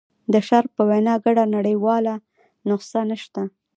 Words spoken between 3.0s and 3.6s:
نشته.